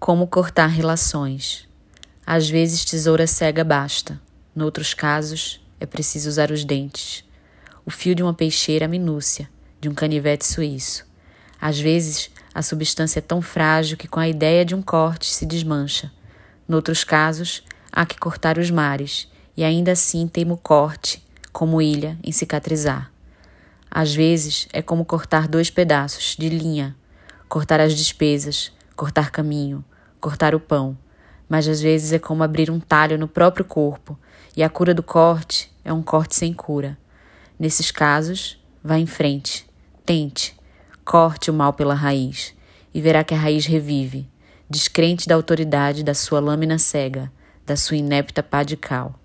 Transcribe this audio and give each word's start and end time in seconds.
Como 0.00 0.26
cortar 0.26 0.68
relações. 0.68 1.68
Às 2.26 2.48
vezes, 2.48 2.86
tesoura 2.86 3.26
cega 3.26 3.62
basta. 3.62 4.18
Noutros 4.56 4.94
casos, 4.94 5.60
é 5.78 5.84
preciso 5.84 6.26
usar 6.26 6.50
os 6.50 6.64
dentes. 6.64 7.22
O 7.84 7.90
fio 7.90 8.14
de 8.14 8.22
uma 8.22 8.32
peixeira, 8.32 8.88
minúcia, 8.88 9.46
de 9.78 9.90
um 9.90 9.94
canivete 9.94 10.46
suíço. 10.46 11.04
Às 11.60 11.78
vezes, 11.78 12.30
a 12.54 12.62
substância 12.62 13.18
é 13.18 13.22
tão 13.22 13.42
frágil 13.42 13.98
que, 13.98 14.08
com 14.08 14.18
a 14.18 14.26
ideia 14.26 14.64
de 14.64 14.74
um 14.74 14.80
corte, 14.80 15.26
se 15.26 15.44
desmancha. 15.44 16.10
Noutros 16.66 17.04
casos, 17.04 17.62
há 17.92 18.06
que 18.06 18.18
cortar 18.18 18.56
os 18.56 18.70
mares, 18.70 19.28
e 19.54 19.62
ainda 19.62 19.92
assim 19.92 20.26
teimo 20.26 20.56
corte, 20.56 21.22
como 21.52 21.82
ilha, 21.82 22.18
em 22.24 22.32
cicatrizar. 22.32 23.12
Às 23.90 24.14
vezes, 24.14 24.66
é 24.72 24.80
como 24.80 25.04
cortar 25.04 25.46
dois 25.46 25.68
pedaços 25.68 26.36
de 26.38 26.48
linha, 26.48 26.96
cortar 27.50 27.80
as 27.80 27.94
despesas, 27.94 28.72
cortar 29.00 29.30
caminho, 29.30 29.82
cortar 30.20 30.54
o 30.54 30.60
pão, 30.60 30.94
mas 31.48 31.66
às 31.66 31.80
vezes 31.80 32.12
é 32.12 32.18
como 32.18 32.42
abrir 32.42 32.70
um 32.70 32.78
talho 32.78 33.16
no 33.16 33.26
próprio 33.26 33.64
corpo, 33.64 34.18
e 34.54 34.62
a 34.62 34.68
cura 34.68 34.92
do 34.92 35.02
corte 35.02 35.74
é 35.82 35.90
um 35.90 36.02
corte 36.02 36.36
sem 36.36 36.52
cura. 36.52 36.98
Nesses 37.58 37.90
casos, 37.90 38.62
vá 38.84 38.98
em 38.98 39.06
frente, 39.06 39.66
tente, 40.04 40.54
corte 41.02 41.50
o 41.50 41.54
mal 41.54 41.72
pela 41.72 41.94
raiz, 41.94 42.54
e 42.92 43.00
verá 43.00 43.24
que 43.24 43.32
a 43.32 43.38
raiz 43.38 43.64
revive, 43.64 44.28
descrente 44.68 45.26
da 45.26 45.34
autoridade 45.34 46.04
da 46.04 46.12
sua 46.12 46.38
lâmina 46.38 46.76
cega, 46.76 47.32
da 47.64 47.76
sua 47.76 47.96
inepta 47.96 48.42
pá 48.42 48.62
de 48.62 48.76
cal. 48.76 49.18